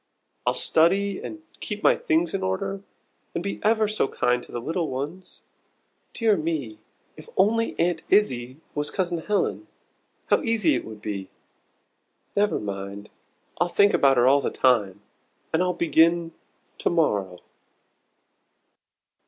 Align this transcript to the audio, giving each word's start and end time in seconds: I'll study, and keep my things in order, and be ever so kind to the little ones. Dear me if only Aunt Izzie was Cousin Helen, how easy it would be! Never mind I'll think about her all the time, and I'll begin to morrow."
I'll 0.47 0.55
study, 0.55 1.21
and 1.23 1.43
keep 1.59 1.83
my 1.83 1.95
things 1.95 2.33
in 2.33 2.41
order, 2.41 2.81
and 3.35 3.43
be 3.43 3.59
ever 3.61 3.87
so 3.87 4.07
kind 4.07 4.41
to 4.41 4.51
the 4.51 4.59
little 4.59 4.89
ones. 4.89 5.43
Dear 6.13 6.35
me 6.35 6.79
if 7.15 7.29
only 7.37 7.77
Aunt 7.79 8.01
Izzie 8.09 8.57
was 8.73 8.89
Cousin 8.89 9.19
Helen, 9.19 9.67
how 10.25 10.41
easy 10.41 10.73
it 10.73 10.85
would 10.85 11.03
be! 11.03 11.29
Never 12.35 12.59
mind 12.59 13.11
I'll 13.59 13.67
think 13.67 13.93
about 13.93 14.17
her 14.17 14.25
all 14.27 14.41
the 14.41 14.49
time, 14.49 15.01
and 15.53 15.61
I'll 15.61 15.71
begin 15.71 16.31
to 16.79 16.89
morrow." 16.89 17.37